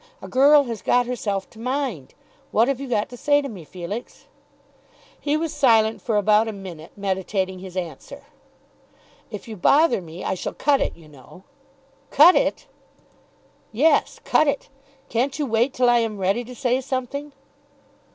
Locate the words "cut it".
10.55-10.95, 12.09-12.65, 14.23-14.69